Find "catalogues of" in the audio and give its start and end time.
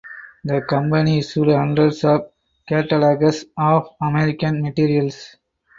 2.67-3.87